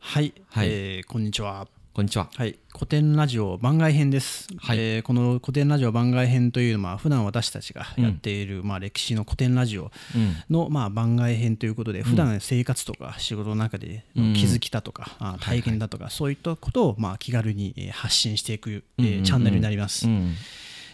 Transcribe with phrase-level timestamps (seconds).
[0.00, 1.68] はい、はいえーこんにちは。
[1.92, 2.28] こんにちは。
[2.36, 10.36] はい、古典ラジオ番外編です、はいえーこの古典ラジオ番外編というのは普段私たちがやっている、まあ、歴史の古典ラジオうん。
[10.48, 20.06] の、まあ、番外編ということで普段生活とか仕事の中でうん気づきだとか、あ体験だとか、そういったことを、まあ、気軽にえー発信していく、えーチャンネルになります。
[20.06, 20.34] うん。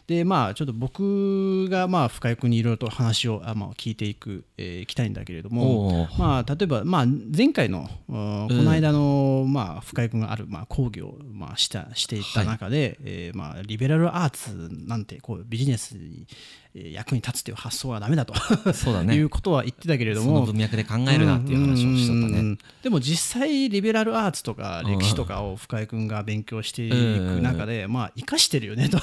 [0.07, 8.49] でまあちょっと僕がまあ深井君にいろいろと話をあ、まあ、聞いていく、えーいきたいんだけれどもまあ例えば、まあ、前回のうん。
[8.49, 18.35] この間の、まあ、深井君がある、まあ、講義を、まあ、したしていった中で、えーまあ、リベラルアーツなんてこうビジネスにえー役に立つという発想はダメだと
[18.73, 19.29] そうだいねう。
[19.29, 22.27] ことは言ってたけれども文脈で考えるなっていう話をしとったね。
[22.27, 28.99] うんうんうんでも実際リベラルアーツとか歴史とかを深井君が勉強していく中でまあ生かしてるよねと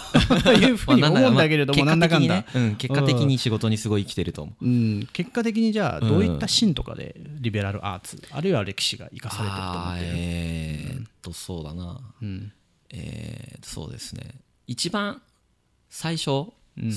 [0.51, 2.45] いうふうに思うんだけれどもなんだかんだ
[2.77, 4.65] 結果的に仕事にすごい生きてると思う。
[4.65, 11.99] うん、結果的にじゃあどういったシーンとかでリベラルアーツ、あるいは歴史が生かされてると思ってる、えーっと、そうだな。
[12.21, 12.51] うん
[12.91, 14.23] えーそうですね。
[14.67, 15.21] 一番
[15.89, 16.25] 最初、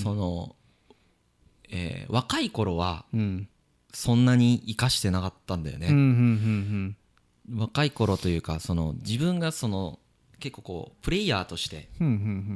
[0.02, 0.56] その、
[1.70, 3.48] えー若い頃はうん。
[3.92, 5.88] そんなに生かしてなかったんだよね。
[7.54, 9.98] 若い頃というかその自分がその
[10.38, 11.88] 結構こうプレイヤーとして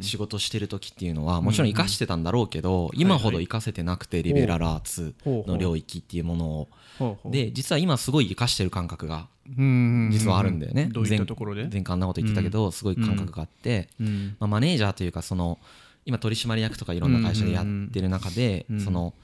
[0.03, 6.69] 仕事してる時っていうのはもちろん生かしてたんだろうけど今ほど生かせてなくてリベラルアーツの領域っていうものを。
[7.31, 9.27] で実は今すごい生かしてる感覚が
[10.11, 10.91] 実はあるんだよね。
[11.09, 11.19] 前
[11.73, 14.37] 前回あんなこと言ってたけどすごい感覚があってうん。
[14.39, 15.59] まあマネージャーというかその
[16.05, 19.15] 今取締役とかいろんな会社でやってる中でその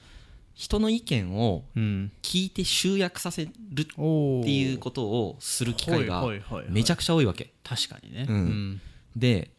[0.57, 2.11] 人の意見をうん。
[2.23, 4.01] 聞いて集約させるって
[4.51, 6.27] いうことをする機会が
[6.67, 7.53] めちゃくちゃ多いわけ。
[7.63, 8.25] 確かにね。
[8.27, 8.81] うん。
[9.15, 9.51] で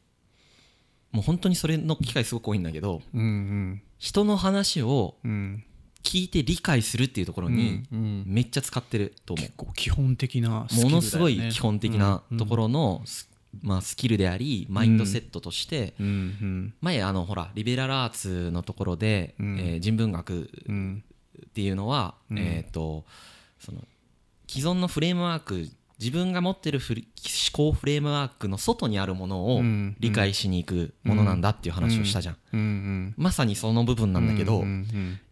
[1.12, 3.82] もう本当にそれの機会すごく多いんだけどうんうん。
[3.98, 5.64] 人の話をうん。
[6.02, 10.80] 聞いて理解するっていうところにめっちゃ使ってると思結構基本的なね。
[10.80, 13.28] うものすごい基本的なところのス,、
[13.62, 15.94] まあ、スキルでありマインドセットとして
[16.80, 19.58] 前あのほらリベラルアーツのところで、うん。
[19.58, 21.04] えー人文学うん。
[21.46, 22.38] っていうのは、うん。
[22.38, 23.04] えっ、と
[23.58, 23.82] その
[24.48, 27.00] 既存のフレームワーク自分が持ってる思
[27.52, 29.96] 考フレームワークの外にあるものをうん。
[29.98, 34.62] 理解しに行くものなんだっていう話をしたじゃん、まさにその部分なんだけど、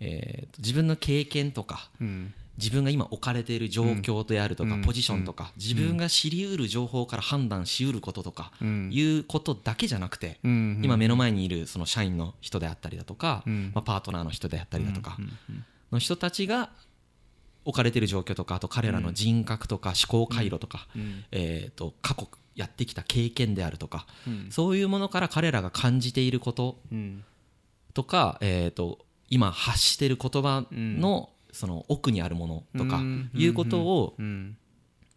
[0.01, 4.83] えーと自分の経験とかうん自分が今置かれている状況であるとか、うん。
[4.83, 8.91] ポジションとか、自分が知りうる情報から判断しうることとか、うん。
[8.93, 10.81] いうことだけじゃなくて、うん。
[10.83, 13.73] 今目の前にいるその社員の人であったりだとか、うん。
[13.75, 15.65] まあ、パートナーの人であったりだとかうん。
[15.93, 16.71] の人たちが
[17.65, 21.25] 置かれている状況とかあと彼らの人格とか思考回路とか、うん。
[21.33, 24.49] えー、と過去やってきた経験であるとか、うん。
[24.51, 27.25] そういうものから彼らが感じていることうん。
[27.93, 33.31] とか、えー、と今発している言葉のその奥にあるものとかうん。
[33.35, 34.57] いうことを、うん。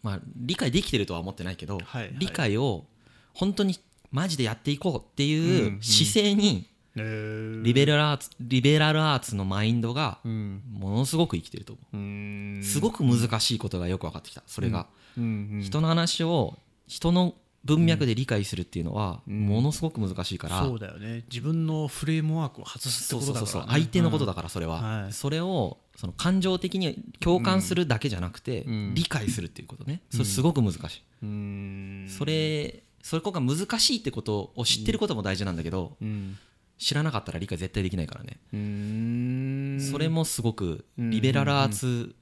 [0.02, 2.16] まあ、理解できてるとは思ってないけど、はいはい。
[2.18, 2.86] 理解を
[3.34, 3.78] 本当に
[4.12, 5.82] マジでやっていこうってうんいううん。
[5.82, 7.62] 姿勢にえー。
[7.64, 10.62] リベラルアーツリベラルアーツのマインドがうん。
[10.72, 12.64] ものすごく生きてると思う。
[12.64, 14.88] すごく難しいことがよく分かってきたそれが。
[15.16, 16.58] 人の話を
[16.88, 17.36] 人の
[17.66, 21.24] 文脈で理解するっていうのはものすごく難しいからそうだよね。
[21.30, 23.52] 自分のフレームワークを外すってことだからね。
[23.52, 24.82] そうそうそう相手のことだからそれは。
[24.82, 25.14] はい。
[25.14, 28.94] それをその感情的に共感するだけじゃなくてん。
[28.96, 30.02] 理解するっていうことね。
[30.10, 31.04] それすごく難しい。
[31.24, 32.08] うん。
[32.10, 36.38] それそれこが難しいってことを知ってることも大事なんだけどうん。
[36.78, 38.40] 知らなかったら理解絶対できないからね。
[38.54, 39.90] うん。
[39.92, 42.16] それもすごくリベラルアーツ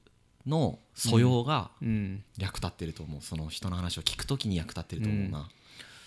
[0.48, 2.22] の素養がうん。
[2.38, 3.22] 役立ってると思う。
[3.22, 5.48] その人の話を聞くときに役立ってると思うな。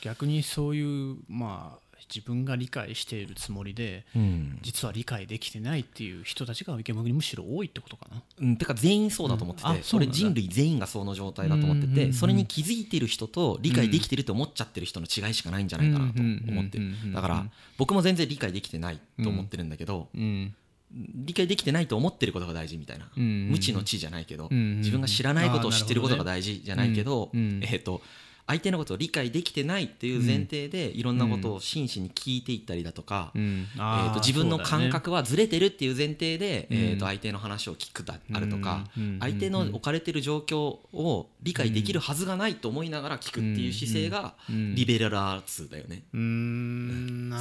[0.02, 8.22] 逆にそういうまあ自分が理解しているつもりでうん、実は理解できてないっていう人たちが池向にむしろ多いってことかな。
[8.41, 9.75] うん、てか全員そうだと思ってて、うん。
[9.75, 12.00] あそれ人類全員がその状態だと思ってうんうん。
[12.00, 16.78] うんてそれに気づいてる人と理解できてると思っちゃってる人の違いしかないんじゃないかなと思って。
[16.80, 17.46] るうんうんうんうんだから
[17.78, 20.56] 僕も全然理解できてないと思ってるんだけどうん
[20.94, 23.09] 理解できてないと思ってることが大事みたいな。
[23.16, 23.50] うんうんうん。
[23.52, 24.78] 無知の知じゃないけどうんうんうん。
[24.79, 28.02] 自分が知らないことを知ってることが大事じゃないけどうんうんえっと
[28.48, 33.68] 相手のことを理解できてないっていう前提でいろんなことを真摯に聞いていったりだとかうん。
[33.75, 46.04] えあーーと自分の感覚はずれてるっていう前提で、うんえー、と相手の話を聞くだあるとか、うん相手の置かれてる状況を理解できるはずがないと思いながら聞くっていう姿勢がうんリベラルアーツだよね、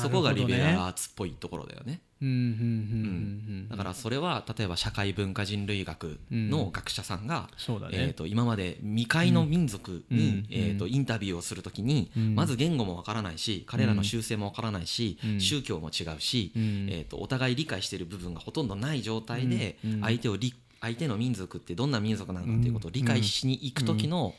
[0.00, 7.93] そこがリベラルアーツっぽいところだよねうんうんうんうんだからそれは例えば社会文化人類学の学者さんが、そうだね。
[7.99, 10.46] えー、と今まで未開の民族に、うん。
[10.50, 12.34] えー、とインタビューをするときに、うん。
[12.34, 15.40] まず言語もわからないし彼らの習性もわからないし、うん。
[15.40, 16.88] 宗教も違うし、うん。
[16.90, 19.94] えー、とお互い理解している部分がほとんどない状態でうん。
[19.94, 20.00] うん。
[20.00, 24.34] 相手を理相手の民族ってどんな民族なのかっていうことを理解しに行く時の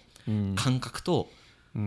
[0.56, 1.30] 感覚と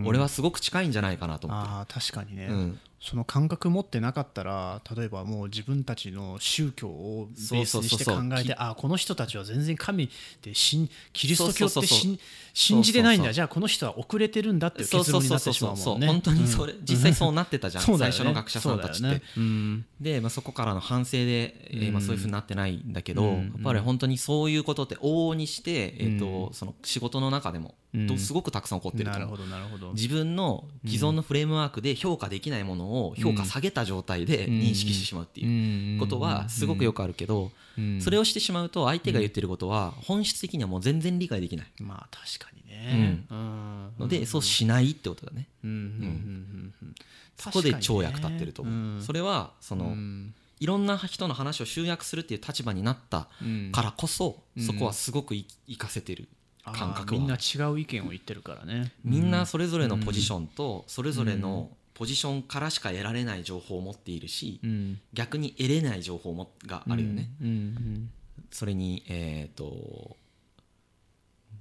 [0.05, 1.67] 俺はすごく近いんじゃないかなと思って。
[1.67, 10.09] る、あー確かにね、うんその感覚持ってなかったら例えばもう自分たちの宗教をベースにして考えてあーこの人たちは全然神
[10.41, 11.99] で信キリスト教ってそうそうそうそう。
[11.99, 12.19] 信
[12.55, 13.33] 信じてないんだ。
[13.33, 15.99] じゃあこの人は遅れてるんだっていうそう結論になってしまもん。
[15.99, 17.97] ね本当にそれ、実際そうなってたじゃん、ね。
[17.97, 19.21] 最初の学者さんたちって、ね。
[19.35, 19.85] うん。
[19.99, 23.35] で、まあ、そこからの反省で、えーまあ、そういうふうになってないんだけど、うん。
[23.35, 27.75] やっぱり本当にそういうことって往々にして、えーとその仕事の中でも、
[28.17, 29.93] すごくたくさん起こってると思う。
[29.93, 37.51] 自分の既存のフレームワークで評価できないものを評価下げた状態で認識してしまうっていうことはすごくよくあるけど、
[37.99, 41.67] それをしてしまうと相手が言ってることは本質的にはもう全然理解できない。
[41.79, 43.25] まあ確かにね。
[43.29, 43.93] うん。
[43.99, 45.47] ので、そうしないってことだね。
[45.63, 45.69] うん。
[45.69, 45.77] うん。
[45.77, 45.83] うん。
[45.83, 46.73] うん。
[46.81, 46.95] うん。
[47.37, 49.01] そこで超役立ってると思う、うん。
[49.01, 50.33] それはその、うん。
[50.59, 53.71] いろんな人の話を集約するっていう立場になったうん。
[53.71, 56.29] からこそ、そこはすごくい活かせてる
[56.63, 58.91] 感覚みんな違う意見を言ってるからね。
[59.03, 64.99] みんなそれぞれのポジションとそれぞれのポジションからしか得られない情報を持っているし、うん。
[65.13, 68.09] 逆に得れない情報もがあるよね、うんうん
[68.51, 70.15] それにえっ、と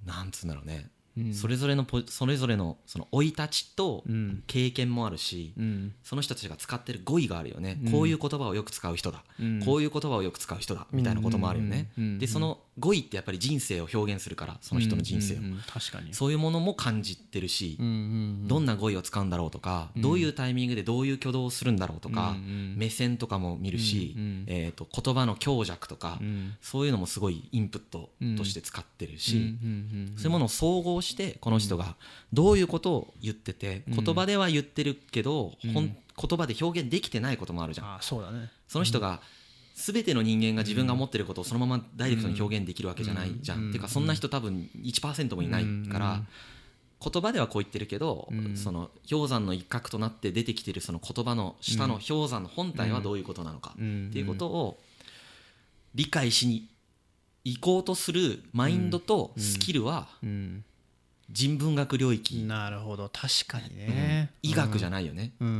[0.05, 0.91] なんつうんだろうね、うん
[1.33, 4.43] それぞれのポそれぞれのその生い立ちとうん。
[4.47, 5.95] 経験もあるし、うん。
[6.03, 7.93] その人たちが使ってる語彙があるよね、うん。
[7.93, 9.63] こういう言葉をよく使う人だ、うん。
[9.65, 10.87] こういう言葉をよく使う人だ。
[10.93, 15.39] みたいなこともあるよね、でその語彙ってやっぱり人生を表現するからその人の人生を、
[15.73, 16.15] 確かに。
[16.15, 20.03] そういうものも感じてるし、どんな語彙を使うんだろうとか、うん。
[20.03, 22.37] どういうタイミングでどういう挙動をするんだろうとか、
[22.77, 24.15] 目線とかも見るし、
[24.47, 26.55] えー、と言葉の強弱とか、うん。
[26.61, 28.11] そういうのもすごいインプット
[28.45, 29.57] として使ってるし、
[30.17, 31.97] そういうものを総合してこの人が
[32.33, 34.05] どういうことを言っててうん。
[34.05, 37.87] 言葉では言ってるけど、言葉で表現できてないこともあるじゃん。
[38.69, 39.21] その人が
[39.75, 43.65] 全ての人間が自分が持ってることをそのままダイレクトに表現できるわけじゃないじゃん。
[43.65, 43.71] うん。
[43.71, 46.23] ていうかそんな人多分1%もいないから、
[47.01, 48.57] 言葉ではこう言ってるけど、うん。
[48.57, 53.83] その氷山の一角となって出てきてるその言葉の下の氷山の本体はどういうことなのかって
[54.19, 54.79] いうことを
[55.95, 56.69] 理解しに
[57.45, 60.65] 行こうとするマインドとスキルはうん。
[61.31, 63.09] 人文学領域、なるほど。
[63.09, 64.31] 確かにね。
[64.43, 65.49] 医学じゃいないよね、うん。
[65.49, 65.55] うん。
[65.55, 65.59] う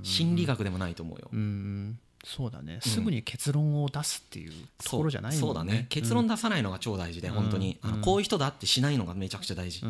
[0.02, 1.38] 心理学でもないと思うよ、うん。
[1.38, 2.78] うんそうだね。
[2.82, 5.46] すぐに結論を出すっていうところじゃないもんね。
[5.46, 5.86] そうだね。
[5.90, 7.78] 結論出さないのが超大事で、本当に。
[7.82, 9.82] あのこういう人だってしないのがめちゃくちゃ大事、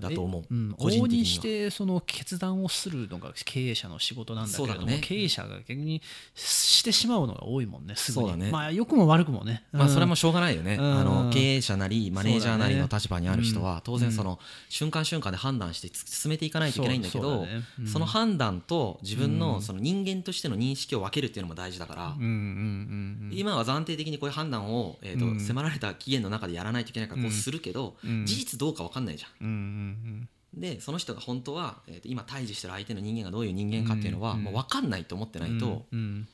[0.00, 0.44] だと思う。
[0.50, 0.74] えん。
[0.76, 5.00] 個人的にしてその決断をするのが経営者の仕事なんだけれども、ね。
[5.02, 6.02] 経営者が逆に
[6.34, 8.50] してしまうのが多いもんねすぐにそうだね。
[8.50, 10.98] まあ良くも悪くもね、まあ、それはもしょうがないよね、うん。
[10.98, 14.38] あの経営者なりマネージャーなりの立場にある人は当然その
[14.68, 17.46] 瞬間瞬間で判断して進めていかないといけないんだけど
[17.86, 25.38] その判断と自分のその人間としての認識を分けるっていうのも大事だからうんうんうん今は暫定的にこういう判断をえーうん。
[25.38, 28.24] と迫られた期限の中でやらないといけないからこううんするけどうん。
[28.24, 29.30] 事実どうか分かんないじゃん。
[29.44, 34.42] うんうんでその人が本当はえーと今対峙してる相手の人間がどういう人間かっていうのはうん。
[34.44, 36.28] もう分かんないと思ってうんないとうん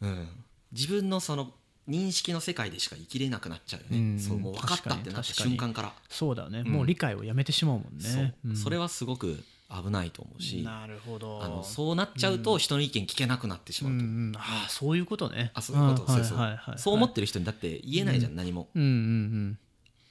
[0.00, 0.28] うん。
[0.72, 1.52] 自分のその
[1.88, 4.22] 認識の世界でしか生きれなくなっちゃうようんね。
[4.22, 5.92] そうもう分かったってなった瞬間から。
[6.08, 6.68] そうだね、うん。
[6.68, 8.34] もう理解をやめてしまうもんね。
[8.46, 8.56] ん。
[8.56, 11.42] それはすごく危ないと思うしなるほど。
[11.42, 14.32] あのそうなっちゃうと人の意見聞けなくなってしまうと、うんうん。
[14.36, 15.50] ああそういうことね。
[15.54, 16.78] あそういうこと、んそうそう、はいはいはい。
[16.78, 18.68] そう思ってる人にだって言えないじゃん、何も。
[18.74, 19.58] うんうん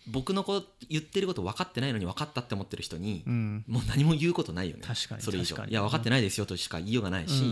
[0.09, 4.83] 僕のこ言ってること分かってないのに分かったって思ってる人に、もう何も言うことないよね。
[4.85, 5.57] 確かにそれ以上。
[5.67, 7.47] いや分かってないですよとしか言いようがないし、う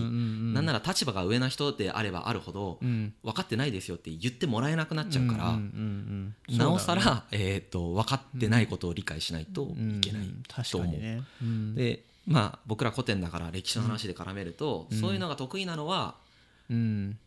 [0.54, 3.14] なんなら立場が上な人であればあるほど、うん。
[3.24, 5.58] 分かってないですよって言ってもらえなくなっちゃうから、
[6.58, 10.28] なおさら、えー、と分かってないことを理解しないといけない
[10.70, 10.92] と思う。
[10.92, 11.24] かにね。
[11.42, 11.76] うん。
[11.76, 14.98] でまあ僕ら古典だから歴史の話で絡めると、うん。
[14.98, 16.16] そういうのが得意なのは
[16.70, 17.18] うん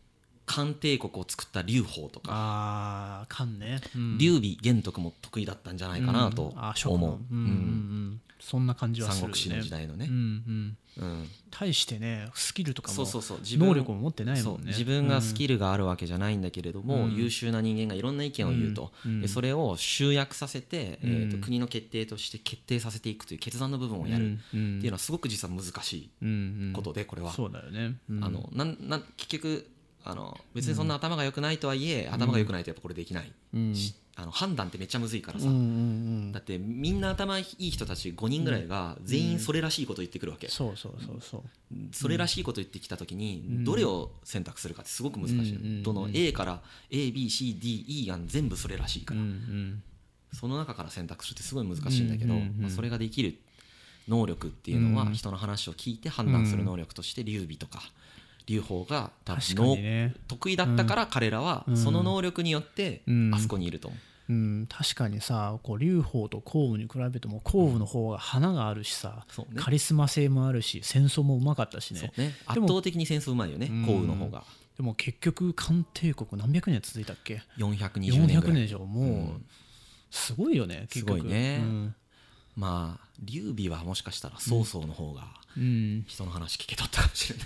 [0.49, 3.79] 漢帝国を作った劉邦とか、ああ勘ね。
[3.95, 4.17] うん。
[4.17, 7.49] 劉備玄徳も得意だったんじゃないかなと思う、君うんうん。
[7.49, 7.49] う
[8.15, 8.21] ん。
[8.39, 10.07] そんな感じはする三国志の時代のね。
[10.09, 10.15] うん
[10.97, 11.05] うん。
[11.05, 11.27] うん。
[11.51, 13.39] 対してねスキルとかもそうそうそう。
[13.41, 14.69] 自分能力も持ってないもんね。
[14.69, 17.15] 自分がスキルがあるわけじゃないんだけれども、うん。
[17.15, 21.09] 優秀な人間がいろんな意見を言うと、うんでそれを集約させて、うん。
[21.11, 24.31] えー、と国の決定として決定させていくという決断の部分をやる。
[24.33, 27.33] っていうのはすごく実は難しいことでこれは。
[27.33, 27.97] そうだよね。
[28.09, 28.23] うん。
[28.23, 29.69] あのなんなん結局
[30.03, 33.31] あの別にそんな頭が良くないとはいえ、頭が良くないとやっぱこれできない、
[34.15, 41.41] あの判断ってめっちゃむずいからさ、だってみんな頭いい人たち5人ぐらいが全員それらしいこと言ってくるわけ、そうそうそうそう。
[41.91, 49.27] それらしいこと言ってきた時にどれを選択するかってすごく難しい、どの A から ABCDE が全部それらしいかうんら、う
[49.57, 49.83] ん。
[50.33, 53.35] その中から選択するってすごい難しいんだけど、まあ、それができる
[54.07, 55.13] 能力っていうのはうん。
[55.13, 57.81] 人の話を聞いて判断する能力として劉備とか
[58.49, 60.15] 劉邦が多分ね。
[60.27, 63.31] 得意だったから彼らはその能力によってうん。
[63.33, 63.89] あそこにいると。
[63.89, 63.99] 思う。
[64.29, 69.61] うん、確かにさこう劉邦と項羽に比べても項羽の方が花があるしさ、そうね。
[69.61, 72.11] カリスマ性もあるし戦争もうまかったしね。
[72.17, 72.35] ね。
[72.45, 73.85] 圧倒的に戦争うまいよねうん。
[73.85, 74.43] 降雨の方が。
[74.77, 78.61] でも結局漢帝国何百年続いたっけ？420年ぐ400年らい。
[78.61, 79.45] でしょもう、うん。
[80.09, 81.19] すごいよね結局。
[81.19, 81.59] すごいね。
[81.61, 81.95] うん
[82.59, 85.23] まあ劉備はもしかしたら曹操の方が
[85.57, 86.05] うん。
[86.07, 87.45] 人の話聞けとったかもしれな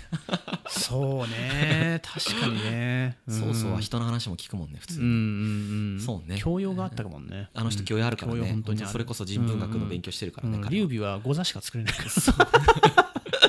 [0.68, 2.00] そうね。
[2.04, 3.16] 確かにね。
[3.28, 5.04] 曹操はうん人の話も聞くもんね普通に。
[5.04, 6.38] うんうんうんそうね。
[6.38, 7.48] 教養があったかもね。
[7.54, 8.50] あの人教養あるからね。
[8.50, 10.56] 本当にそれこそ人文学の勉強してるからね。
[10.56, 10.62] うん。
[10.62, 11.94] 彼は劉備は御座しか作れない。
[11.96, 12.58] から草履。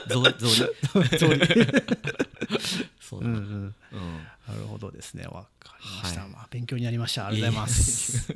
[0.07, 1.95] 草履。
[3.01, 3.41] そうだうんうん。
[3.41, 3.75] うん。
[4.47, 5.25] なるほどですね。
[5.25, 6.29] わかりました、はい。
[6.29, 7.27] まあ勉強になりました。
[7.27, 8.33] ありがとうございます